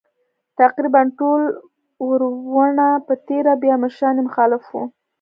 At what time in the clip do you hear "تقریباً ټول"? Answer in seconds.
0.59-1.41